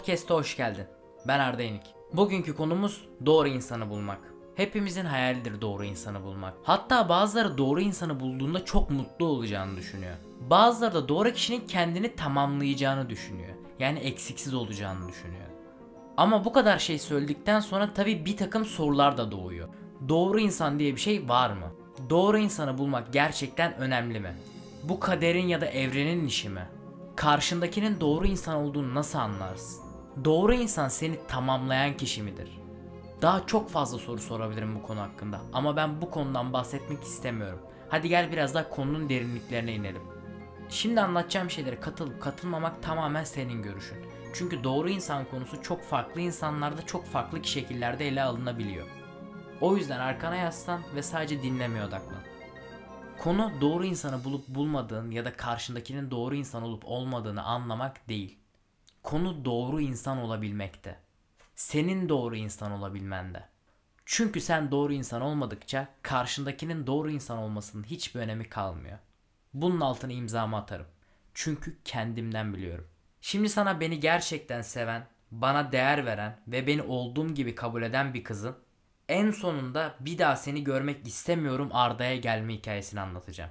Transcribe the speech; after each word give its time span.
Podcast'a 0.00 0.34
hoş 0.34 0.56
geldin. 0.56 0.84
Ben 1.28 1.38
Arda 1.38 1.62
Yenik. 1.62 1.82
Bugünkü 2.12 2.56
konumuz 2.56 3.08
doğru 3.26 3.48
insanı 3.48 3.90
bulmak. 3.90 4.18
Hepimizin 4.54 5.04
hayalidir 5.04 5.60
doğru 5.60 5.84
insanı 5.84 6.24
bulmak. 6.24 6.54
Hatta 6.62 7.08
bazıları 7.08 7.58
doğru 7.58 7.80
insanı 7.80 8.20
bulduğunda 8.20 8.64
çok 8.64 8.90
mutlu 8.90 9.26
olacağını 9.26 9.76
düşünüyor. 9.76 10.16
Bazıları 10.50 10.94
da 10.94 11.08
doğru 11.08 11.32
kişinin 11.32 11.66
kendini 11.66 12.16
tamamlayacağını 12.16 13.10
düşünüyor. 13.10 13.54
Yani 13.78 13.98
eksiksiz 13.98 14.54
olacağını 14.54 15.08
düşünüyor. 15.08 15.46
Ama 16.16 16.44
bu 16.44 16.52
kadar 16.52 16.78
şey 16.78 16.98
söyledikten 16.98 17.60
sonra 17.60 17.94
tabi 17.94 18.24
bir 18.26 18.36
takım 18.36 18.64
sorular 18.64 19.16
da 19.16 19.32
doğuyor. 19.32 19.68
Doğru 20.08 20.40
insan 20.40 20.78
diye 20.78 20.94
bir 20.94 21.00
şey 21.00 21.28
var 21.28 21.50
mı? 21.50 21.66
Doğru 22.10 22.38
insanı 22.38 22.78
bulmak 22.78 23.12
gerçekten 23.12 23.74
önemli 23.74 24.20
mi? 24.20 24.36
Bu 24.82 25.00
kaderin 25.00 25.48
ya 25.48 25.60
da 25.60 25.66
evrenin 25.66 26.26
işi 26.26 26.48
mi? 26.48 26.68
Karşındakinin 27.16 28.00
doğru 28.00 28.26
insan 28.26 28.56
olduğunu 28.56 28.94
nasıl 28.94 29.18
anlarsın? 29.18 29.89
Doğru 30.24 30.54
insan 30.54 30.88
seni 30.88 31.26
tamamlayan 31.28 31.96
kişi 31.96 32.22
midir? 32.22 32.58
Daha 33.22 33.46
çok 33.46 33.70
fazla 33.70 33.98
soru 33.98 34.18
sorabilirim 34.18 34.74
bu 34.74 34.82
konu 34.82 35.00
hakkında 35.00 35.40
ama 35.52 35.76
ben 35.76 36.02
bu 36.02 36.10
konudan 36.10 36.52
bahsetmek 36.52 37.02
istemiyorum. 37.02 37.60
Hadi 37.88 38.08
gel 38.08 38.32
biraz 38.32 38.54
daha 38.54 38.68
konunun 38.68 39.08
derinliklerine 39.08 39.74
inelim. 39.74 40.02
Şimdi 40.68 41.00
anlatacağım 41.00 41.50
şeylere 41.50 41.80
katılıp 41.80 42.22
katılmamak 42.22 42.82
tamamen 42.82 43.24
senin 43.24 43.62
görüşün. 43.62 43.98
Çünkü 44.34 44.64
doğru 44.64 44.90
insan 44.90 45.24
konusu 45.24 45.62
çok 45.62 45.82
farklı 45.82 46.20
insanlarda 46.20 46.86
çok 46.86 47.06
farklı 47.06 47.44
şekillerde 47.44 48.08
ele 48.08 48.22
alınabiliyor. 48.22 48.86
O 49.60 49.76
yüzden 49.76 49.98
arkana 49.98 50.36
yaslan 50.36 50.80
ve 50.94 51.02
sadece 51.02 51.42
dinlemeye 51.42 51.84
odaklan. 51.84 52.22
Konu 53.18 53.52
doğru 53.60 53.84
insanı 53.84 54.24
bulup 54.24 54.48
bulmadığın 54.48 55.10
ya 55.10 55.24
da 55.24 55.32
karşındakinin 55.32 56.10
doğru 56.10 56.34
insan 56.34 56.62
olup 56.62 56.82
olmadığını 56.84 57.42
anlamak 57.42 58.08
değil. 58.08 58.39
Konu 59.10 59.44
doğru 59.44 59.80
insan 59.80 60.18
olabilmekte. 60.18 60.98
Senin 61.54 62.08
doğru 62.08 62.36
insan 62.36 62.72
olabilmende. 62.72 63.48
Çünkü 64.06 64.40
sen 64.40 64.70
doğru 64.70 64.92
insan 64.92 65.22
olmadıkça 65.22 65.88
karşındakinin 66.02 66.86
doğru 66.86 67.10
insan 67.10 67.38
olmasının 67.38 67.84
hiçbir 67.84 68.20
önemi 68.20 68.48
kalmıyor. 68.48 68.98
Bunun 69.54 69.80
altına 69.80 70.12
imzamı 70.12 70.56
atarım. 70.56 70.86
Çünkü 71.34 71.78
kendimden 71.84 72.54
biliyorum. 72.54 72.88
Şimdi 73.20 73.48
sana 73.48 73.80
beni 73.80 74.00
gerçekten 74.00 74.62
seven, 74.62 75.06
bana 75.30 75.72
değer 75.72 76.06
veren 76.06 76.40
ve 76.48 76.66
beni 76.66 76.82
olduğum 76.82 77.34
gibi 77.34 77.54
kabul 77.54 77.82
eden 77.82 78.14
bir 78.14 78.24
kızın 78.24 78.56
en 79.08 79.30
sonunda 79.30 79.94
bir 80.00 80.18
daha 80.18 80.36
seni 80.36 80.64
görmek 80.64 81.06
istemiyorum 81.06 81.68
Arda'ya 81.72 82.16
gelme 82.16 82.54
hikayesini 82.54 83.00
anlatacağım. 83.00 83.50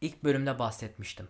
İlk 0.00 0.24
bölümde 0.24 0.58
bahsetmiştim. 0.58 1.28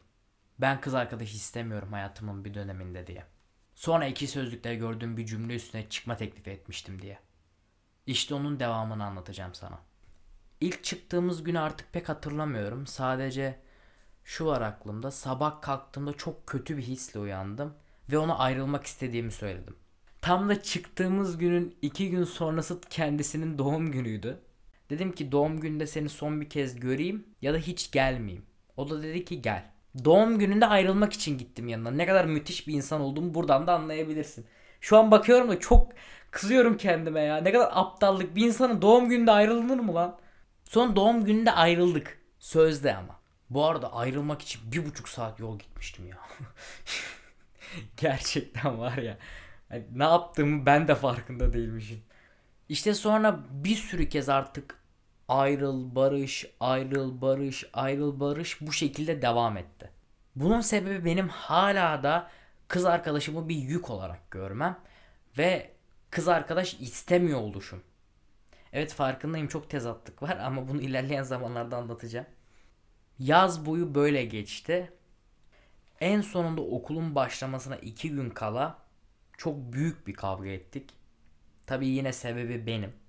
Ben 0.59 0.81
kız 0.81 0.95
arkadaş 0.95 1.35
istemiyorum 1.35 1.93
hayatımın 1.93 2.45
bir 2.45 2.55
döneminde 2.55 3.07
diye. 3.07 3.33
Sonra 3.75 4.07
iki 4.07 4.27
sözlükte 4.27 4.75
gördüğüm 4.75 5.17
bir 5.17 5.27
cümle 5.27 5.55
üstüne 5.55 5.89
çıkma 5.89 6.17
teklifi 6.17 6.51
etmiştim 6.51 7.03
diye. 7.03 7.19
İşte 8.07 8.35
onun 8.35 8.61
devamını 8.61 9.05
anlatacağım 9.05 9.55
sana. 9.55 9.79
İlk 10.61 10.85
çıktığımız 10.85 11.45
günü 11.45 11.59
artık 11.59 11.93
pek 11.93 12.09
hatırlamıyorum. 12.09 12.87
Sadece 12.87 13.59
şu 14.25 14.47
var 14.47 14.61
aklımda. 14.61 15.11
Sabah 15.11 15.63
kalktığımda 15.63 16.13
çok 16.13 16.47
kötü 16.47 16.77
bir 16.77 16.83
hisle 16.83 17.21
uyandım 17.21 17.75
ve 18.11 18.19
ona 18.19 18.39
ayrılmak 18.39 18.87
istediğimi 18.87 19.33
söyledim. 19.33 19.77
Tam 20.21 20.49
da 20.49 20.63
çıktığımız 20.63 21.39
günün 21.39 21.77
iki 21.83 22.11
gün 22.11 22.25
sonrası 22.25 22.81
kendisinin 22.81 23.59
doğum 23.59 23.93
günüydü. 23.93 24.41
Dedim 24.91 25.13
ki 25.13 25.33
doğum 25.33 25.61
gününde 25.61 25.87
seni 25.87 26.09
son 26.09 26.41
bir 26.41 26.51
kez 26.51 26.81
göreyim 26.81 27.27
ya 27.43 27.55
da 27.55 27.59
hiç 27.59 27.91
gelmeyeyim. 27.91 28.47
O 28.77 28.91
da 28.91 29.03
dedi 29.03 29.25
ki 29.25 29.43
gel. 29.43 29.72
Doğum 30.05 30.39
gününde 30.39 30.67
ayrılmak 30.67 31.13
için 31.13 31.39
gittim 31.39 31.69
yanına. 31.69 31.91
Ne 31.91 32.07
kadar 32.07 32.25
müthiş 32.25 32.69
bir 32.69 32.75
insan 32.75 33.01
olduğumu 33.01 33.35
buradan 33.35 33.67
da 33.67 33.75
anlayabilirsin. 33.75 34.47
Şu 34.81 34.99
an 34.99 35.11
bakıyorum 35.11 35.49
da 35.49 35.61
çok 35.61 35.93
kızıyorum 36.31 36.77
kendime 36.77 37.21
ya. 37.21 37.37
Ne 37.37 37.53
kadar 37.53 37.71
aptallık. 37.73 38.37
Bir 38.37 38.47
insanın 38.47 38.83
doğum 38.83 39.09
gününde 39.09 39.31
ayrılır 39.31 39.79
mı 39.79 39.95
lan? 39.95 40.19
Son 40.65 40.97
doğum 40.97 41.25
gününde 41.25 41.53
ayrıldık. 41.53 42.19
Sözde 42.39 42.97
ama. 42.97 43.21
Bu 43.51 43.67
arada 43.67 43.93
ayrılmak 43.93 44.43
için 44.43 44.73
bir 44.73 44.87
buçuk 44.87 45.09
saat 45.09 45.41
yol 45.41 45.59
gitmiştim 45.59 46.09
ya. 46.09 46.19
Gerçekten 47.97 48.79
var 48.79 48.97
ya. 48.97 49.19
Ne 49.93 50.05
yaptığımı 50.05 50.67
ben 50.67 50.89
de 50.89 50.95
farkında 50.95 51.53
değilmişim. 51.53 52.03
İşte 52.69 52.95
sonra 52.95 53.41
bir 53.51 53.77
sürü 53.77 54.09
kez 54.09 54.29
artık 54.29 54.82
ayrıl 55.33 55.95
barış, 55.95 56.47
ayrıl 56.61 57.21
barış, 57.21 57.65
ayrıl 57.73 58.21
barış 58.21 58.61
bu 58.61 58.73
şekilde 58.73 59.23
devam 59.23 59.57
etti. 59.57 59.91
Bunun 60.37 60.61
sebebi 60.61 61.05
benim 61.05 61.29
hala 61.29 62.03
da 62.03 62.31
kız 62.69 62.85
arkadaşımı 62.85 63.49
bir 63.49 63.57
yük 63.57 63.91
olarak 63.91 64.31
görmem 64.31 64.79
ve 65.39 65.71
kız 66.11 66.29
arkadaş 66.29 66.75
istemiyor 66.75 67.41
oluşum. 67.41 67.83
Evet 68.73 68.93
farkındayım 68.95 69.49
çok 69.49 69.71
tezatlık 69.71 70.23
var 70.23 70.37
ama 70.37 70.69
bunu 70.69 70.81
ilerleyen 70.81 71.23
zamanlarda 71.23 71.77
anlatacağım. 71.77 72.27
Yaz 73.19 73.67
boyu 73.67 73.95
böyle 73.95 74.25
geçti. 74.25 74.93
En 76.01 76.21
sonunda 76.21 76.61
okulun 76.63 77.15
başlamasına 77.15 77.77
iki 77.77 78.11
gün 78.11 78.31
kala 78.31 78.79
çok 79.37 79.73
büyük 79.73 80.07
bir 80.07 80.15
kavga 80.15 80.49
ettik. 80.49 80.91
Tabii 81.67 81.89
yine 81.89 82.13
sebebi 82.13 82.67
benim. 82.67 83.02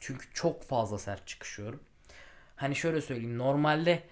Çünkü 0.00 0.26
çok 0.34 0.62
fazla 0.62 0.98
sert 0.98 1.26
çıkışıyorum. 1.26 1.82
Hani 2.56 2.76
şöyle 2.76 3.00
söyleyeyim. 3.00 3.38
Normalde 3.38 4.02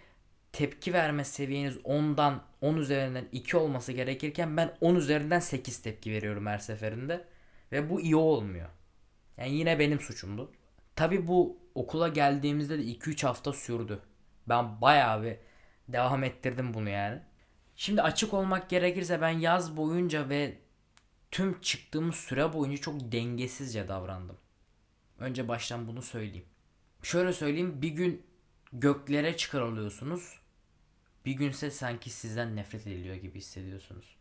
tepki 0.53 0.93
verme 0.93 1.25
seviyeniz 1.25 1.77
10'dan 1.77 2.43
10 2.61 2.77
üzerinden 2.77 3.25
2 3.33 3.57
olması 3.57 3.93
gerekirken 3.93 4.57
ben 4.57 4.77
10 4.81 4.95
üzerinden 4.95 5.41
8 5.41 5.83
tepki 5.83 6.13
veriyorum 6.13 6.47
her 6.47 6.59
seferinde. 6.59 7.25
Ve 7.73 7.91
bu 7.91 8.01
iyi 8.01 8.17
olmuyor. 8.17 8.69
Yani 9.37 9.55
yine 9.55 9.79
benim 9.79 10.01
suçumdu. 10.01 10.53
Tabi 10.97 11.27
bu 11.27 11.59
okula 11.75 12.09
geldiğimizde 12.09 12.79
de 12.79 12.83
2-3 12.83 13.27
hafta 13.27 13.53
sürdü. 13.53 14.01
Ben 14.49 14.81
bayağı 14.81 15.23
bir 15.23 15.37
devam 15.89 16.25
ettirdim 16.25 16.75
bunu 16.75 16.89
yani. 16.89 17.21
Şimdi 17.77 18.03
açık 18.03 18.35
olmak 18.35 18.71
gerekirse 18.71 19.21
ben 19.21 19.29
yaz 19.29 19.77
boyunca 19.77 20.29
ve 20.29 20.59
tüm 21.31 21.61
çıktığımız 21.61 22.15
süre 22.15 22.53
boyunca 22.53 22.77
çok 22.77 23.13
dengesizce 23.13 23.89
davrandım. 23.89 24.37
Önce 25.23 25.49
baştan 25.49 25.89
bunu 25.89 26.03
söyleyeyim. 26.03 26.45
Şöyle 27.03 27.33
söyleyeyim 27.33 27.83
bir 27.83 27.89
gün 27.89 28.27
göklere 28.73 29.37
çıkarılıyorsunuz. 29.37 30.39
Bir 31.27 31.33
günse 31.33 31.71
sanki 31.71 32.11
sizden 32.11 32.57
nefret 32.57 32.87
ediliyor 32.87 33.15
gibi 33.15 33.39
hissediyorsunuz. 33.39 34.17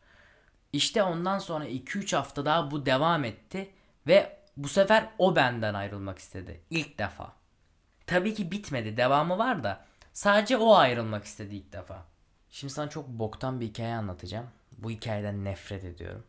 İşte 0.73 1.03
ondan 1.03 1.39
sonra 1.39 1.67
2-3 1.67 2.15
hafta 2.15 2.45
daha 2.45 2.71
bu 2.71 2.85
devam 2.85 3.23
etti 3.23 3.71
ve 4.07 4.39
bu 4.57 4.67
sefer 4.67 5.09
o 5.17 5.35
benden 5.35 5.73
ayrılmak 5.73 6.19
istedi. 6.19 6.61
İlk 6.69 6.97
defa. 6.97 7.33
Tabii 8.07 8.33
ki 8.33 8.51
bitmedi. 8.51 8.97
Devamı 8.97 9.37
var 9.37 9.63
da 9.63 9.85
sadece 10.13 10.57
o 10.57 10.75
ayrılmak 10.75 11.25
istedi 11.25 11.55
ilk 11.55 11.73
defa. 11.73 12.05
Şimdi 12.49 12.73
sana 12.73 12.89
çok 12.89 13.07
boktan 13.07 13.61
bir 13.61 13.65
hikaye 13.65 13.95
anlatacağım. 13.95 14.47
Bu 14.77 14.91
hikayeden 14.91 15.45
nefret 15.45 15.83
ediyorum. 15.83 16.23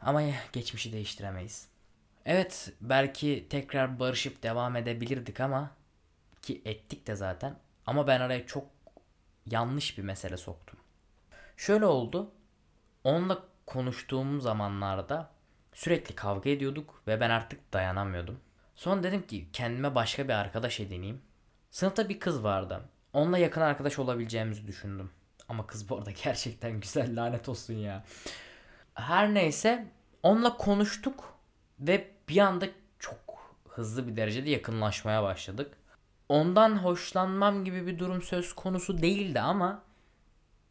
Ama 0.00 0.22
geçmişi 0.52 0.92
değiştiremeyiz. 0.92 1.73
Evet 2.26 2.72
belki 2.80 3.46
tekrar 3.50 3.98
barışıp 3.98 4.42
devam 4.42 4.76
edebilirdik 4.76 5.40
ama 5.40 5.70
ki 6.42 6.62
ettik 6.64 7.06
de 7.06 7.16
zaten. 7.16 7.56
Ama 7.86 8.06
ben 8.06 8.20
araya 8.20 8.46
çok 8.46 8.66
yanlış 9.46 9.98
bir 9.98 10.02
mesele 10.02 10.36
soktum. 10.36 10.78
Şöyle 11.56 11.86
oldu. 11.86 12.30
Onunla 13.04 13.42
konuştuğum 13.66 14.40
zamanlarda 14.40 15.30
sürekli 15.72 16.14
kavga 16.14 16.50
ediyorduk 16.50 17.02
ve 17.06 17.20
ben 17.20 17.30
artık 17.30 17.72
dayanamıyordum. 17.72 18.40
Sonra 18.76 19.02
dedim 19.02 19.26
ki 19.26 19.48
kendime 19.52 19.94
başka 19.94 20.28
bir 20.28 20.32
arkadaş 20.32 20.80
edineyim. 20.80 21.22
Sınıfta 21.70 22.08
bir 22.08 22.20
kız 22.20 22.44
vardı. 22.44 22.80
Onunla 23.12 23.38
yakın 23.38 23.60
arkadaş 23.60 23.98
olabileceğimizi 23.98 24.66
düşündüm. 24.66 25.10
Ama 25.48 25.66
kız 25.66 25.88
bu 25.88 25.96
arada 25.98 26.10
gerçekten 26.24 26.80
güzel 26.80 27.16
lanet 27.16 27.48
olsun 27.48 27.74
ya. 27.74 28.04
Her 28.94 29.34
neyse 29.34 29.86
onunla 30.22 30.56
konuştuk 30.56 31.38
ve 31.80 32.13
bir 32.28 32.38
anda 32.38 32.66
çok 32.98 33.18
hızlı 33.68 34.08
bir 34.08 34.16
derecede 34.16 34.50
yakınlaşmaya 34.50 35.22
başladık. 35.22 35.76
Ondan 36.28 36.76
hoşlanmam 36.76 37.64
gibi 37.64 37.86
bir 37.86 37.98
durum 37.98 38.22
söz 38.22 38.52
konusu 38.52 39.02
değildi 39.02 39.40
ama 39.40 39.82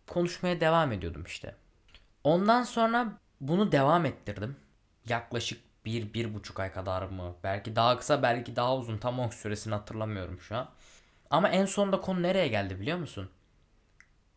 konuşmaya 0.07 0.61
devam 0.61 0.91
ediyordum 0.91 1.23
işte. 1.23 1.55
Ondan 2.23 2.63
sonra 2.63 3.13
bunu 3.41 3.71
devam 3.71 4.05
ettirdim. 4.05 4.55
Yaklaşık 5.09 5.61
bir, 5.85 6.13
bir 6.13 6.33
buçuk 6.33 6.59
ay 6.59 6.71
kadar 6.73 7.01
mı? 7.01 7.35
Belki 7.43 7.75
daha 7.75 7.99
kısa 7.99 8.23
belki 8.23 8.55
daha 8.55 8.77
uzun 8.77 8.97
tam 8.97 9.19
o 9.19 9.29
süresini 9.29 9.73
hatırlamıyorum 9.73 10.39
şu 10.39 10.55
an. 10.57 10.69
Ama 11.29 11.49
en 11.49 11.65
sonunda 11.65 12.01
konu 12.01 12.21
nereye 12.21 12.47
geldi 12.47 12.79
biliyor 12.79 12.97
musun? 12.97 13.29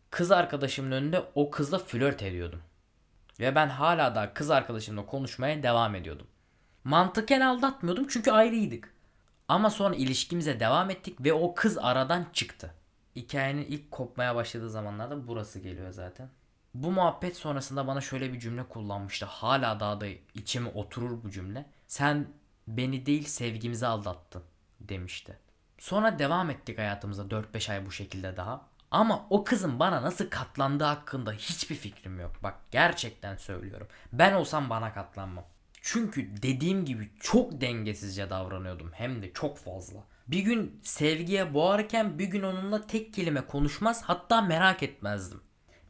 Kız 0.09 0.31
arkadaşımın 0.31 0.91
önünde 0.91 1.23
o 1.35 1.51
kızla 1.51 1.79
flört 1.79 2.23
ediyordum. 2.23 2.61
Ve 3.39 3.55
ben 3.55 3.69
hala 3.69 4.15
da 4.15 4.33
kız 4.33 4.49
arkadaşımla 4.49 5.05
konuşmaya 5.05 5.63
devam 5.63 5.95
ediyordum. 5.95 6.27
Mantıken 6.87 7.41
aldatmıyordum 7.41 8.07
çünkü 8.07 8.31
ayrıydık. 8.31 8.93
Ama 9.47 9.69
sonra 9.69 9.95
ilişkimize 9.95 10.59
devam 10.59 10.89
ettik 10.89 11.23
ve 11.25 11.33
o 11.33 11.55
kız 11.55 11.77
aradan 11.77 12.25
çıktı. 12.33 12.73
Hikayenin 13.15 13.65
ilk 13.65 13.91
kopmaya 13.91 14.35
başladığı 14.35 14.69
zamanlarda 14.69 15.27
burası 15.27 15.59
geliyor 15.59 15.91
zaten. 15.91 16.29
Bu 16.73 16.91
muhabbet 16.91 17.37
sonrasında 17.37 17.87
bana 17.87 18.01
şöyle 18.01 18.33
bir 18.33 18.39
cümle 18.39 18.63
kullanmıştı. 18.63 19.25
Hala 19.25 19.79
daha 19.79 20.01
da 20.01 20.05
içime 20.33 20.69
oturur 20.69 21.23
bu 21.23 21.31
cümle. 21.31 21.65
Sen 21.87 22.27
beni 22.67 23.05
değil 23.05 23.25
sevgimizi 23.25 23.87
aldattın 23.87 24.43
demişti. 24.79 25.37
Sonra 25.77 26.19
devam 26.19 26.49
ettik 26.49 26.77
hayatımıza 26.77 27.23
4-5 27.23 27.71
ay 27.71 27.85
bu 27.85 27.91
şekilde 27.91 28.37
daha. 28.37 28.61
Ama 28.91 29.27
o 29.29 29.43
kızın 29.43 29.79
bana 29.79 30.01
nasıl 30.01 30.29
katlandığı 30.29 30.83
hakkında 30.83 31.31
hiçbir 31.31 31.75
fikrim 31.75 32.19
yok. 32.19 32.31
Bak 32.43 32.55
gerçekten 32.71 33.37
söylüyorum. 33.37 33.87
Ben 34.13 34.33
olsam 34.33 34.69
bana 34.69 34.93
katlanmam. 34.93 35.45
Çünkü 35.89 36.29
dediğim 36.41 36.85
gibi 36.85 37.09
çok 37.19 37.61
dengesizce 37.61 38.29
davranıyordum. 38.29 38.91
Hem 38.93 39.21
de 39.21 39.33
çok 39.33 39.57
fazla. 39.57 40.03
Bir 40.27 40.39
gün 40.39 40.79
sevgiye 40.83 41.53
boğarken 41.53 42.19
bir 42.19 42.25
gün 42.25 42.43
onunla 42.43 42.87
tek 42.87 43.13
kelime 43.13 43.41
konuşmaz 43.41 44.03
hatta 44.03 44.41
merak 44.41 44.83
etmezdim. 44.83 45.41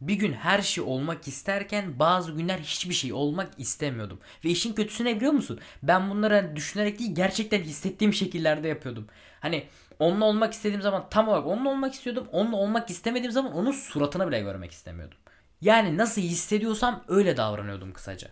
Bir 0.02 0.14
gün 0.14 0.34
her 0.34 0.62
şey 0.62 0.84
olmak 0.84 1.28
isterken 1.28 2.00
bazı 2.00 2.32
günler 2.32 2.60
hiçbir 2.60 2.94
şey 2.94 3.14
olmak 3.14 3.50
istemiyordum. 3.58 4.20
Ve 4.46 4.50
işin 4.50 4.74
kötüsü 4.74 5.06
ne 5.06 5.16
biliyor 5.16 5.34
musun? 5.34 5.60
Ben 5.84 6.10
bunları 6.10 6.56
düşünerek 6.56 7.00
değil 7.00 7.16
gerçekten 7.16 7.62
hissettiğim 7.62 8.14
şekillerde 8.14 8.68
yapıyordum. 8.68 9.08
Hani 9.40 9.68
onunla 10.00 10.26
olmak 10.26 10.54
istediğim 10.54 10.82
zaman 10.82 11.08
tam 11.10 11.28
olarak 11.28 11.48
onunla 11.48 11.70
olmak 11.70 11.94
istiyordum. 11.94 12.28
Onunla 12.32 12.56
olmak 12.56 12.90
istemediğim 12.90 13.32
zaman 13.32 13.54
onun 13.54 13.72
suratını 13.72 14.28
bile 14.28 14.40
görmek 14.40 14.72
istemiyordum. 14.72 15.18
Yani 15.62 15.98
nasıl 15.98 16.22
hissediyorsam 16.22 17.04
öyle 17.08 17.38
davranıyordum 17.38 17.94
kısaca. 17.94 18.28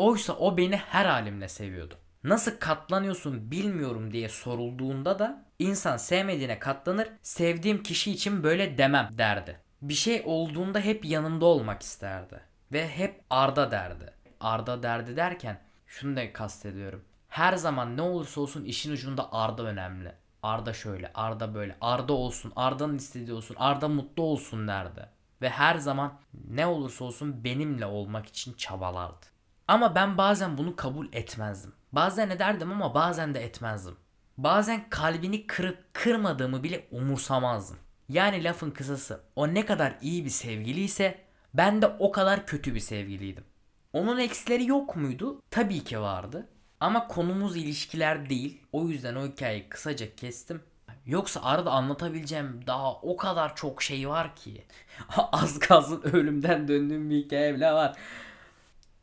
Oysa 0.00 0.32
o 0.32 0.56
beni 0.56 0.76
her 0.76 1.06
halimle 1.06 1.48
seviyordu. 1.48 1.94
Nasıl 2.24 2.58
katlanıyorsun 2.58 3.50
bilmiyorum 3.50 4.12
diye 4.12 4.28
sorulduğunda 4.28 5.18
da 5.18 5.44
insan 5.58 5.96
sevmediğine 5.96 6.58
katlanır, 6.58 7.08
sevdiğim 7.22 7.82
kişi 7.82 8.12
için 8.12 8.42
böyle 8.42 8.78
demem 8.78 9.08
derdi. 9.12 9.60
Bir 9.82 9.94
şey 9.94 10.22
olduğunda 10.24 10.80
hep 10.80 11.04
yanımda 11.04 11.44
olmak 11.44 11.82
isterdi. 11.82 12.40
Ve 12.72 12.88
hep 12.88 13.24
Arda 13.30 13.70
derdi. 13.70 14.14
Arda 14.40 14.82
derdi 14.82 15.16
derken 15.16 15.60
şunu 15.86 16.16
da 16.16 16.32
kastediyorum. 16.32 17.04
Her 17.28 17.56
zaman 17.56 17.96
ne 17.96 18.02
olursa 18.02 18.40
olsun 18.40 18.64
işin 18.64 18.92
ucunda 18.92 19.32
Arda 19.32 19.62
önemli. 19.62 20.12
Arda 20.42 20.72
şöyle, 20.72 21.12
Arda 21.14 21.54
böyle, 21.54 21.76
Arda 21.80 22.12
olsun, 22.12 22.52
Arda'nın 22.56 22.96
istediği 22.96 23.32
olsun, 23.32 23.56
Arda 23.58 23.88
mutlu 23.88 24.22
olsun 24.22 24.68
derdi. 24.68 25.08
Ve 25.42 25.48
her 25.48 25.76
zaman 25.76 26.18
ne 26.48 26.66
olursa 26.66 27.04
olsun 27.04 27.44
benimle 27.44 27.86
olmak 27.86 28.26
için 28.26 28.52
çabalardı. 28.52 29.39
Ama 29.70 29.94
ben 29.94 30.18
bazen 30.18 30.58
bunu 30.58 30.76
kabul 30.76 31.06
etmezdim. 31.12 31.72
Bazen 31.92 32.30
ederdim 32.30 32.72
ama 32.72 32.94
bazen 32.94 33.34
de 33.34 33.44
etmezdim. 33.44 33.96
Bazen 34.38 34.90
kalbini 34.90 35.46
kırıp 35.46 35.78
kırmadığımı 35.92 36.62
bile 36.62 36.86
umursamazdım. 36.90 37.78
Yani 38.08 38.44
lafın 38.44 38.70
kısası 38.70 39.20
o 39.36 39.54
ne 39.54 39.66
kadar 39.66 39.94
iyi 40.02 40.24
bir 40.24 40.30
sevgiliyse 40.30 41.18
ben 41.54 41.82
de 41.82 41.86
o 41.86 42.12
kadar 42.12 42.46
kötü 42.46 42.74
bir 42.74 42.80
sevgiliydim. 42.80 43.44
Onun 43.92 44.18
eksileri 44.18 44.66
yok 44.66 44.96
muydu? 44.96 45.42
Tabii 45.50 45.84
ki 45.84 46.00
vardı. 46.00 46.48
Ama 46.80 47.08
konumuz 47.08 47.56
ilişkiler 47.56 48.30
değil. 48.30 48.60
O 48.72 48.88
yüzden 48.88 49.14
o 49.14 49.26
hikayeyi 49.26 49.68
kısaca 49.68 50.16
kestim. 50.16 50.62
Yoksa 51.06 51.42
arada 51.42 51.70
anlatabileceğim 51.70 52.60
daha 52.66 52.94
o 52.94 53.16
kadar 53.16 53.56
çok 53.56 53.82
şey 53.82 54.08
var 54.08 54.36
ki. 54.36 54.64
Az 55.32 55.58
kalsın 55.58 56.02
ölümden 56.02 56.68
döndüğüm 56.68 57.10
bir 57.10 57.16
hikaye 57.16 57.54
bile 57.54 57.72
var. 57.72 57.96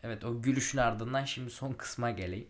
Evet 0.08 0.26
o 0.26 0.42
gülüşün 0.42 0.78
ardından 0.78 1.26
şimdi 1.26 1.50
son 1.50 1.74
kısma 1.74 2.12
geleyim. 2.12 2.48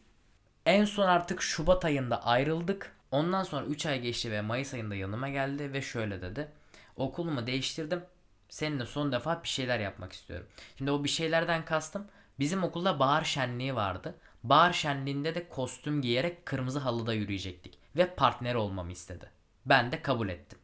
En 0.66 0.86
son 0.86 1.08
artık 1.08 1.42
Şubat 1.42 1.86
ayında 1.86 2.26
ayrıldık. 2.26 2.96
Ondan 3.12 3.44
sonra 3.44 3.66
3 3.66 3.86
ay 3.86 4.02
geçti 4.02 4.32
ve 4.32 4.42
Mayıs 4.42 4.74
ayında 4.74 4.96
yanıma 4.96 5.30
geldi 5.30 5.74
ve 5.74 5.82
şöyle 5.82 6.22
dedi. 6.22 6.48
Okulumu 6.96 7.48
değiştirdim. 7.48 8.04
Seninle 8.50 8.86
son 8.86 9.12
defa 9.12 9.44
bir 9.44 9.48
şeyler 9.48 9.80
yapmak 9.80 10.14
istiyorum. 10.14 10.48
Şimdi 10.78 10.92
o 10.92 11.04
bir 11.04 11.10
şeylerden 11.10 11.66
kastım. 11.66 12.08
Bizim 12.40 12.64
okulda 12.64 13.00
bahar 13.00 13.24
şenliği 13.24 13.76
vardı. 13.76 14.16
Bahar 14.44 14.74
şenliğinde 14.74 15.36
de 15.36 15.50
kostüm 15.50 16.02
giyerek 16.02 16.46
kırmızı 16.46 16.80
halıda 16.80 17.14
yürüyecektik. 17.14 17.80
Ve 17.96 18.16
partner 18.16 18.56
olmamı 18.56 18.92
istedi. 18.92 19.32
Ben 19.66 19.92
de 19.92 20.02
kabul 20.02 20.30
ettim. 20.30 20.60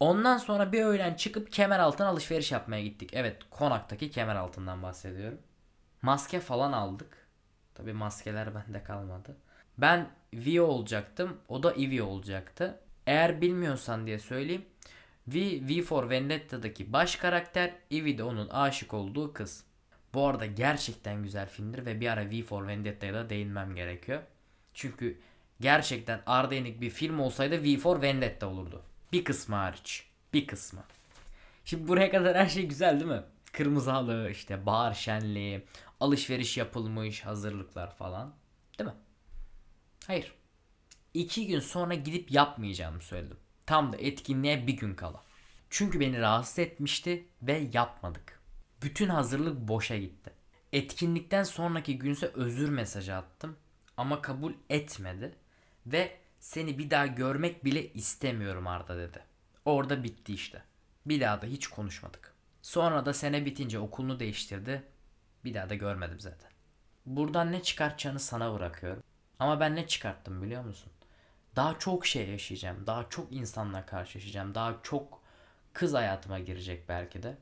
Ondan 0.00 0.38
sonra 0.38 0.72
bir 0.72 0.84
öğlen 0.84 1.14
çıkıp 1.14 1.52
kemer 1.52 1.78
altına 1.78 2.08
alışveriş 2.08 2.52
yapmaya 2.52 2.82
gittik. 2.82 3.10
Evet 3.12 3.42
konaktaki 3.50 4.10
kemer 4.10 4.36
altından 4.36 4.82
bahsediyorum. 4.82 5.38
Maske 6.02 6.40
falan 6.40 6.72
aldık. 6.72 7.26
Tabi 7.74 7.92
maskeler 7.92 8.54
bende 8.54 8.82
kalmadı. 8.82 9.36
Ben 9.78 10.10
V 10.34 10.60
olacaktım. 10.60 11.36
O 11.48 11.62
da 11.62 11.72
Eevee 11.72 12.02
olacaktı. 12.02 12.80
Eğer 13.06 13.40
bilmiyorsan 13.40 14.06
diye 14.06 14.18
söyleyeyim. 14.18 14.64
V, 15.28 15.60
V 15.68 15.82
for 15.82 16.10
Vendetta'daki 16.10 16.92
baş 16.92 17.16
karakter. 17.16 17.74
Eevee 17.90 18.18
de 18.18 18.22
onun 18.22 18.48
aşık 18.48 18.94
olduğu 18.94 19.32
kız. 19.32 19.64
Bu 20.14 20.26
arada 20.26 20.46
gerçekten 20.46 21.22
güzel 21.22 21.48
filmdir 21.48 21.86
ve 21.86 22.00
bir 22.00 22.08
ara 22.08 22.30
V 22.30 22.42
for 22.42 22.66
Vendetta'ya 22.66 23.14
da 23.14 23.30
değinmem 23.30 23.74
gerekiyor. 23.74 24.22
Çünkü 24.74 25.20
gerçekten 25.60 26.20
Arda 26.26 26.54
Yenik 26.54 26.80
bir 26.80 26.90
film 26.90 27.20
olsaydı 27.20 27.64
V 27.64 27.76
for 27.76 28.02
Vendetta 28.02 28.46
olurdu. 28.46 28.82
Bir 29.12 29.24
kısmı 29.24 29.56
hariç. 29.56 30.06
Bir 30.32 30.46
kısmı. 30.46 30.84
Şimdi 31.64 31.88
buraya 31.88 32.10
kadar 32.10 32.36
her 32.36 32.48
şey 32.48 32.66
güzel 32.66 33.00
değil 33.00 33.10
mi? 33.10 33.22
Kırmızı 33.52 33.90
halı, 33.90 34.30
işte 34.30 34.66
bahar 34.66 34.94
şenliği, 34.94 35.66
alışveriş 36.00 36.56
yapılmış, 36.56 37.26
hazırlıklar 37.26 37.96
falan. 37.96 38.34
Değil 38.78 38.90
mi? 38.90 38.96
Hayır. 40.06 40.34
İki 41.14 41.46
gün 41.46 41.60
sonra 41.60 41.94
gidip 41.94 42.30
yapmayacağımı 42.32 43.02
söyledim. 43.02 43.36
Tam 43.66 43.92
da 43.92 43.96
etkinliğe 43.96 44.66
bir 44.66 44.76
gün 44.76 44.94
kala. 44.94 45.24
Çünkü 45.70 46.00
beni 46.00 46.20
rahatsız 46.20 46.58
etmişti 46.58 47.28
ve 47.42 47.68
yapmadık. 47.72 48.40
Bütün 48.82 49.08
hazırlık 49.08 49.68
boşa 49.68 49.96
gitti. 49.96 50.32
Etkinlikten 50.72 51.44
sonraki 51.44 51.98
günse 51.98 52.26
özür 52.26 52.68
mesajı 52.68 53.14
attım 53.14 53.56
ama 53.96 54.22
kabul 54.22 54.52
etmedi 54.70 55.34
ve 55.86 56.16
seni 56.40 56.78
bir 56.78 56.90
daha 56.90 57.06
görmek 57.06 57.64
bile 57.64 57.92
istemiyorum 57.92 58.66
Arda 58.66 58.98
dedi. 58.98 59.24
Orada 59.64 60.04
bitti 60.04 60.34
işte. 60.34 60.62
Bir 61.06 61.20
daha 61.20 61.42
da 61.42 61.46
hiç 61.46 61.66
konuşmadık. 61.66 62.34
Sonra 62.68 63.06
da 63.06 63.14
sene 63.14 63.44
bitince 63.44 63.78
okulunu 63.78 64.20
değiştirdi. 64.20 64.82
Bir 65.44 65.54
daha 65.54 65.70
da 65.70 65.74
görmedim 65.74 66.20
zaten. 66.20 66.50
Buradan 67.06 67.52
ne 67.52 67.62
çıkartacağını 67.62 68.20
sana 68.20 68.54
bırakıyorum. 68.54 69.02
Ama 69.38 69.60
ben 69.60 69.76
ne 69.76 69.86
çıkarttım 69.86 70.42
biliyor 70.42 70.64
musun? 70.64 70.92
Daha 71.56 71.78
çok 71.78 72.06
şey 72.06 72.28
yaşayacağım. 72.28 72.86
Daha 72.86 73.08
çok 73.08 73.32
insanla 73.32 73.86
karşılaşacağım. 73.86 74.54
Daha 74.54 74.76
çok 74.82 75.22
kız 75.72 75.94
hayatıma 75.94 76.38
girecek 76.38 76.88
belki 76.88 77.22
de. 77.22 77.36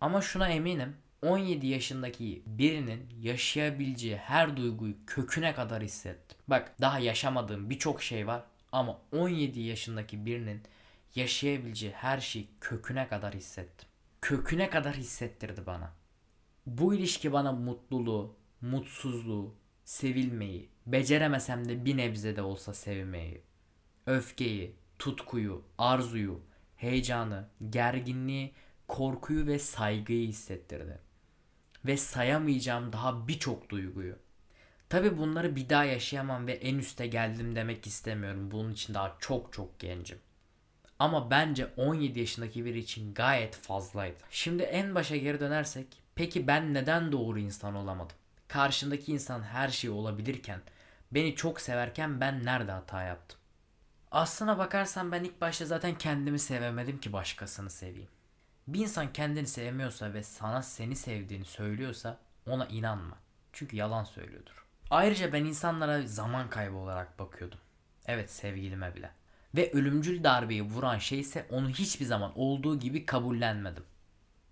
Ama 0.00 0.22
şuna 0.22 0.48
eminim. 0.48 0.96
17 1.22 1.66
yaşındaki 1.66 2.42
birinin 2.46 3.14
yaşayabileceği 3.20 4.16
her 4.16 4.56
duyguyu 4.56 4.94
köküne 5.06 5.54
kadar 5.54 5.82
hissettim. 5.82 6.38
Bak 6.48 6.80
daha 6.80 6.98
yaşamadığım 6.98 7.70
birçok 7.70 8.02
şey 8.02 8.26
var 8.26 8.42
ama 8.72 8.98
17 9.12 9.60
yaşındaki 9.60 10.26
birinin 10.26 10.62
yaşayabileceği 11.14 11.92
her 11.92 12.20
şeyi 12.20 12.48
köküne 12.60 13.08
kadar 13.08 13.34
hissettim. 13.34 13.88
Köküne 14.22 14.70
kadar 14.70 14.94
hissettirdi 14.94 15.66
bana. 15.66 15.92
Bu 16.66 16.94
ilişki 16.94 17.32
bana 17.32 17.52
mutluluğu, 17.52 18.36
mutsuzluğu, 18.60 19.54
sevilmeyi, 19.84 20.68
beceremesem 20.86 21.68
de 21.68 21.84
bir 21.84 21.96
nebze 21.96 22.36
de 22.36 22.42
olsa 22.42 22.74
sevmeyi, 22.74 23.42
öfkeyi, 24.06 24.76
tutkuyu, 24.98 25.64
arzuyu, 25.78 26.40
heyecanı, 26.76 27.48
gerginliği, 27.70 28.52
korkuyu 28.88 29.46
ve 29.46 29.58
saygıyı 29.58 30.28
hissettirdi. 30.28 30.98
Ve 31.84 31.96
sayamayacağım 31.96 32.92
daha 32.92 33.28
birçok 33.28 33.70
duyguyu. 33.70 34.16
Tabi 34.88 35.18
bunları 35.18 35.56
bir 35.56 35.68
daha 35.68 35.84
yaşayamam 35.84 36.46
ve 36.46 36.52
en 36.52 36.78
üste 36.78 37.06
geldim 37.06 37.56
demek 37.56 37.86
istemiyorum. 37.86 38.50
Bunun 38.50 38.72
için 38.72 38.94
daha 38.94 39.16
çok 39.20 39.52
çok 39.52 39.78
gencim. 39.78 40.18
Ama 41.02 41.30
bence 41.30 41.68
17 41.76 42.20
yaşındaki 42.20 42.64
biri 42.64 42.78
için 42.78 43.14
gayet 43.14 43.56
fazlaydı. 43.56 44.18
Şimdi 44.30 44.62
en 44.62 44.94
başa 44.94 45.16
geri 45.16 45.40
dönersek 45.40 45.86
peki 46.14 46.46
ben 46.46 46.74
neden 46.74 47.12
doğru 47.12 47.38
insan 47.38 47.74
olamadım? 47.74 48.16
Karşındaki 48.48 49.12
insan 49.12 49.42
her 49.42 49.68
şey 49.68 49.90
olabilirken 49.90 50.60
beni 51.12 51.36
çok 51.36 51.60
severken 51.60 52.20
ben 52.20 52.44
nerede 52.44 52.72
hata 52.72 53.02
yaptım? 53.02 53.38
Aslına 54.10 54.58
bakarsan 54.58 55.12
ben 55.12 55.24
ilk 55.24 55.40
başta 55.40 55.64
zaten 55.64 55.98
kendimi 55.98 56.38
sevemedim 56.38 57.00
ki 57.00 57.12
başkasını 57.12 57.70
seveyim. 57.70 58.10
Bir 58.68 58.80
insan 58.80 59.12
kendini 59.12 59.46
sevmiyorsa 59.46 60.14
ve 60.14 60.22
sana 60.22 60.62
seni 60.62 60.96
sevdiğini 60.96 61.44
söylüyorsa 61.44 62.18
ona 62.46 62.66
inanma. 62.66 63.16
Çünkü 63.52 63.76
yalan 63.76 64.04
söylüyordur. 64.04 64.66
Ayrıca 64.90 65.32
ben 65.32 65.44
insanlara 65.44 66.02
zaman 66.06 66.50
kaybı 66.50 66.76
olarak 66.76 67.18
bakıyordum. 67.18 67.58
Evet 68.06 68.30
sevgilime 68.30 68.94
bile. 68.94 69.21
Ve 69.54 69.72
ölümcül 69.72 70.24
darbeyi 70.24 70.62
vuran 70.62 70.98
şey 70.98 71.20
ise 71.20 71.46
onu 71.50 71.68
hiçbir 71.68 72.04
zaman 72.04 72.32
olduğu 72.38 72.78
gibi 72.78 73.06
kabullenmedim. 73.06 73.84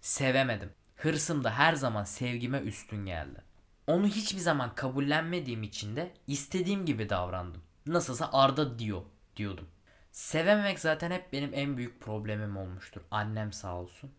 Sevemedim. 0.01 0.71
Hırsım 0.97 1.45
da 1.45 1.51
her 1.51 1.75
zaman 1.75 2.05
sevgime 2.05 2.59
üstün 2.59 3.07
geldi. 3.07 3.43
Onu 3.87 4.07
hiçbir 4.07 4.41
zaman 4.41 4.75
kabullenmediğim 4.75 5.63
için 5.63 5.97
de 5.97 6.13
istediğim 6.27 6.87
gibi 6.87 7.09
davrandım. 7.09 7.63
Nasılsa 7.87 8.31
Arda 8.33 8.79
diyor 8.79 9.03
diyordum. 9.37 9.69
Sevememek 10.13 10.79
zaten 10.79 11.11
hep 11.11 11.33
benim 11.33 11.51
en 11.55 11.77
büyük 11.77 12.01
problemim 12.01 12.57
olmuştur. 12.57 13.01
Annem 13.11 13.53
sağ 13.53 13.77
olsun. 13.77 14.11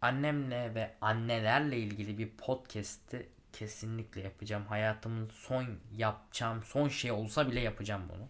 Annemle 0.00 0.74
ve 0.74 0.94
annelerle 1.00 1.78
ilgili 1.78 2.18
bir 2.18 2.30
podcast'i 2.30 3.28
kesinlikle 3.52 4.20
yapacağım. 4.20 4.66
Hayatımın 4.66 5.30
son 5.32 5.66
yapacağım 5.96 6.62
son 6.64 6.88
şey 6.88 7.12
olsa 7.12 7.50
bile 7.50 7.60
yapacağım 7.60 8.02
bunu. 8.08 8.28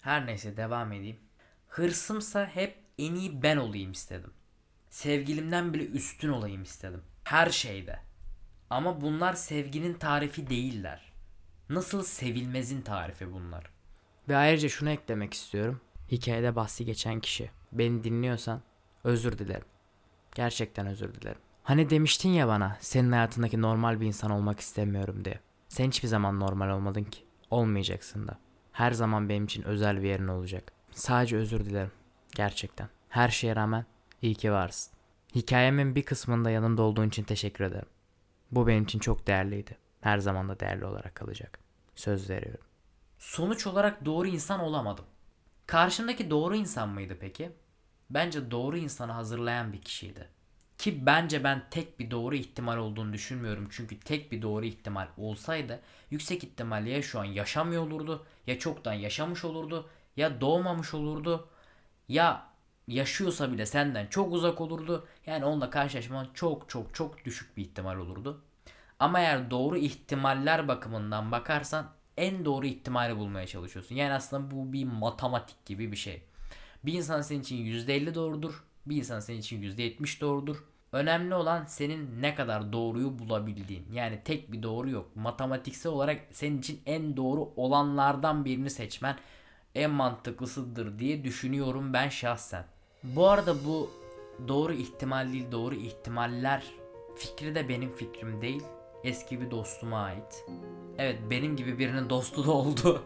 Her 0.00 0.26
neyse 0.26 0.56
devam 0.56 0.92
edeyim. 0.92 1.18
Hırsımsa 1.76 2.46
hep 2.46 2.78
en 2.98 3.14
iyi 3.14 3.42
ben 3.42 3.56
olayım 3.56 3.92
istedim. 3.92 4.30
Sevgilimden 4.90 5.74
bile 5.74 5.86
üstün 5.86 6.28
olayım 6.28 6.62
istedim. 6.62 7.02
Her 7.24 7.50
şeyde. 7.50 7.98
Ama 8.70 9.00
bunlar 9.00 9.32
sevginin 9.32 9.94
tarifi 9.94 10.50
değiller. 10.50 11.12
Nasıl 11.68 12.02
sevilmezin 12.02 12.82
tarifi 12.82 13.32
bunlar. 13.32 13.70
Ve 14.28 14.36
ayrıca 14.36 14.68
şunu 14.68 14.90
eklemek 14.90 15.34
istiyorum. 15.34 15.80
Hikayede 16.12 16.56
bahsi 16.56 16.84
geçen 16.84 17.20
kişi. 17.20 17.50
Beni 17.72 18.04
dinliyorsan 18.04 18.62
özür 19.04 19.38
dilerim. 19.38 19.66
Gerçekten 20.34 20.86
özür 20.86 21.14
dilerim. 21.14 21.40
Hani 21.62 21.90
demiştin 21.90 22.30
ya 22.30 22.48
bana 22.48 22.76
senin 22.80 23.12
hayatındaki 23.12 23.62
normal 23.62 24.00
bir 24.00 24.06
insan 24.06 24.30
olmak 24.30 24.60
istemiyorum 24.60 25.24
diye. 25.24 25.40
Sen 25.68 25.86
hiçbir 25.86 26.08
zaman 26.08 26.40
normal 26.40 26.70
olmadın 26.70 27.04
ki. 27.04 27.24
Olmayacaksın 27.50 28.28
da. 28.28 28.38
Her 28.72 28.92
zaman 28.92 29.28
benim 29.28 29.44
için 29.44 29.62
özel 29.62 30.02
bir 30.02 30.08
yerin 30.08 30.28
olacak. 30.28 30.75
Sadece 30.96 31.36
özür 31.36 31.64
dilerim. 31.64 31.90
Gerçekten. 32.34 32.88
Her 33.08 33.28
şeye 33.28 33.56
rağmen 33.56 33.86
iyi 34.22 34.34
ki 34.34 34.52
varsın. 34.52 34.92
Hikayemin 35.34 35.94
bir 35.94 36.02
kısmında 36.02 36.50
yanımda 36.50 36.82
olduğun 36.82 37.08
için 37.08 37.24
teşekkür 37.24 37.64
ederim. 37.64 37.88
Bu 38.50 38.66
benim 38.66 38.84
için 38.84 38.98
çok 38.98 39.26
değerliydi. 39.26 39.76
Her 40.00 40.18
zaman 40.18 40.48
da 40.48 40.60
değerli 40.60 40.84
olarak 40.84 41.14
kalacak. 41.14 41.58
Söz 41.94 42.30
veriyorum. 42.30 42.64
Sonuç 43.18 43.66
olarak 43.66 44.04
doğru 44.04 44.28
insan 44.28 44.60
olamadım. 44.60 45.04
Karşımdaki 45.66 46.30
doğru 46.30 46.56
insan 46.56 46.88
mıydı 46.88 47.16
peki? 47.20 47.52
Bence 48.10 48.50
doğru 48.50 48.76
insanı 48.76 49.12
hazırlayan 49.12 49.72
bir 49.72 49.80
kişiydi. 49.80 50.28
Ki 50.78 51.06
bence 51.06 51.44
ben 51.44 51.62
tek 51.70 51.98
bir 52.00 52.10
doğru 52.10 52.34
ihtimal 52.34 52.76
olduğunu 52.76 53.12
düşünmüyorum. 53.12 53.68
Çünkü 53.70 54.00
tek 54.00 54.32
bir 54.32 54.42
doğru 54.42 54.64
ihtimal 54.64 55.08
olsaydı 55.16 55.80
yüksek 56.10 56.44
ihtimalle 56.44 56.90
ya 56.90 57.02
şu 57.02 57.20
an 57.20 57.24
yaşamıyor 57.24 57.82
olurdu 57.82 58.26
ya 58.46 58.58
çoktan 58.58 58.92
yaşamış 58.92 59.44
olurdu 59.44 59.90
ya 60.16 60.40
doğmamış 60.40 60.94
olurdu 60.94 61.48
ya 62.08 62.46
yaşıyorsa 62.88 63.52
bile 63.52 63.66
senden 63.66 64.06
çok 64.06 64.32
uzak 64.32 64.60
olurdu. 64.60 65.06
Yani 65.26 65.44
onunla 65.44 65.70
karşılaşman 65.70 66.28
çok 66.34 66.68
çok 66.68 66.94
çok 66.94 67.24
düşük 67.24 67.56
bir 67.56 67.62
ihtimal 67.62 67.96
olurdu. 67.98 68.42
Ama 68.98 69.20
eğer 69.20 69.50
doğru 69.50 69.76
ihtimaller 69.76 70.68
bakımından 70.68 71.32
bakarsan 71.32 71.90
en 72.16 72.44
doğru 72.44 72.66
ihtimali 72.66 73.16
bulmaya 73.16 73.46
çalışıyorsun. 73.46 73.94
Yani 73.94 74.12
aslında 74.12 74.50
bu 74.50 74.72
bir 74.72 74.84
matematik 74.84 75.66
gibi 75.66 75.92
bir 75.92 75.96
şey. 75.96 76.22
Bir 76.84 76.92
insan 76.92 77.20
senin 77.20 77.40
için 77.40 77.56
%50 77.56 78.14
doğrudur. 78.14 78.64
Bir 78.86 78.96
insan 78.96 79.20
senin 79.20 79.38
için 79.38 79.62
%70 79.62 80.20
doğrudur. 80.20 80.64
Önemli 80.92 81.34
olan 81.34 81.64
senin 81.64 82.22
ne 82.22 82.34
kadar 82.34 82.72
doğruyu 82.72 83.18
bulabildiğin. 83.18 83.92
Yani 83.92 84.20
tek 84.24 84.52
bir 84.52 84.62
doğru 84.62 84.90
yok. 84.90 85.16
Matematiksel 85.16 85.92
olarak 85.92 86.20
senin 86.30 86.58
için 86.58 86.80
en 86.86 87.16
doğru 87.16 87.52
olanlardan 87.56 88.44
birini 88.44 88.70
seçmen 88.70 89.16
en 89.76 89.90
mantıklısıdır 89.90 90.98
diye 90.98 91.24
düşünüyorum 91.24 91.92
ben 91.92 92.08
şahsen. 92.08 92.64
Bu 93.02 93.28
arada 93.28 93.64
bu 93.64 93.90
doğru 94.48 94.72
ihtimal 94.72 95.32
değil 95.32 95.52
doğru 95.52 95.74
ihtimaller 95.74 96.64
fikri 97.16 97.54
de 97.54 97.68
benim 97.68 97.92
fikrim 97.92 98.42
değil. 98.42 98.62
Eski 99.04 99.40
bir 99.40 99.50
dostuma 99.50 99.98
ait. 99.98 100.46
Evet 100.98 101.18
benim 101.30 101.56
gibi 101.56 101.78
birinin 101.78 102.10
dostu 102.10 102.46
da 102.46 102.50
oldu. 102.50 103.02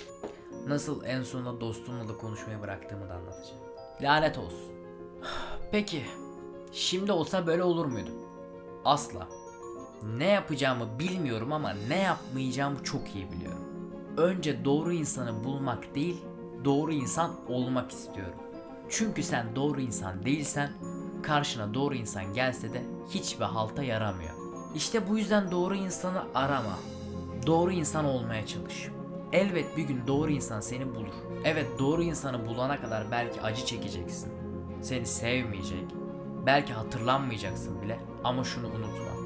Nasıl 0.66 1.04
en 1.04 1.22
sonunda 1.22 1.60
dostumla 1.60 2.08
da 2.08 2.16
konuşmayı 2.16 2.60
bıraktığımı 2.60 3.08
da 3.08 3.14
anlatacağım. 3.14 3.60
Lanet 4.00 4.38
olsun. 4.38 4.72
Peki 5.70 6.02
şimdi 6.72 7.12
olsa 7.12 7.46
böyle 7.46 7.62
olur 7.62 7.86
muydu? 7.86 8.10
Asla. 8.84 9.28
Ne 10.16 10.26
yapacağımı 10.26 10.98
bilmiyorum 10.98 11.52
ama 11.52 11.74
ne 11.88 11.98
yapmayacağımı 11.98 12.84
çok 12.84 13.14
iyi 13.14 13.32
biliyorum. 13.32 13.71
Önce 14.16 14.64
doğru 14.64 14.92
insanı 14.92 15.44
bulmak 15.44 15.94
değil, 15.94 16.24
doğru 16.64 16.92
insan 16.92 17.30
olmak 17.48 17.90
istiyorum. 17.90 18.38
Çünkü 18.88 19.22
sen 19.22 19.56
doğru 19.56 19.80
insan 19.80 20.24
değilsen, 20.24 20.70
karşına 21.22 21.74
doğru 21.74 21.94
insan 21.94 22.34
gelse 22.34 22.74
de 22.74 22.82
hiçbir 23.10 23.44
halta 23.44 23.82
yaramıyor. 23.82 24.30
İşte 24.74 25.08
bu 25.08 25.18
yüzden 25.18 25.50
doğru 25.50 25.74
insanı 25.74 26.22
arama. 26.34 26.78
Doğru 27.46 27.72
insan 27.72 28.04
olmaya 28.04 28.46
çalış. 28.46 28.88
Elbet 29.32 29.76
bir 29.76 29.82
gün 29.82 30.06
doğru 30.06 30.30
insan 30.30 30.60
seni 30.60 30.94
bulur. 30.94 31.14
Evet 31.44 31.66
doğru 31.78 32.02
insanı 32.02 32.46
bulana 32.46 32.80
kadar 32.80 33.10
belki 33.10 33.42
acı 33.42 33.66
çekeceksin. 33.66 34.32
Seni 34.82 35.06
sevmeyecek. 35.06 35.84
Belki 36.46 36.72
hatırlanmayacaksın 36.72 37.82
bile 37.82 38.00
ama 38.24 38.44
şunu 38.44 38.66
unutma. 38.66 39.21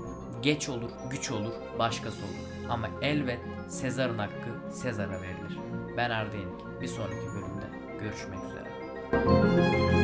Geç 0.46 0.68
olur, 0.68 0.90
güç 1.10 1.30
olur, 1.30 1.52
başkası 1.78 2.24
olur. 2.24 2.70
Ama 2.70 2.88
elbet 3.02 3.40
Sezar'ın 3.68 4.18
hakkı 4.18 4.72
Sezar'a 4.72 5.22
verilir. 5.22 5.58
Ben 5.96 6.10
Arda 6.10 6.36
Yenik. 6.36 6.80
Bir 6.80 6.86
sonraki 6.86 7.26
bölümde 7.26 7.66
görüşmek 8.00 8.38
üzere. 8.44 9.95